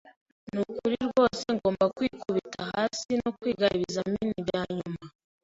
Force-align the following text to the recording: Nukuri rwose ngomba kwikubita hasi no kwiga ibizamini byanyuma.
Nukuri 0.53 0.97
rwose 1.07 1.45
ngomba 1.57 1.85
kwikubita 1.95 2.61
hasi 2.71 3.09
no 3.21 3.29
kwiga 3.37 3.65
ibizamini 3.75 4.39
byanyuma. 4.47 5.03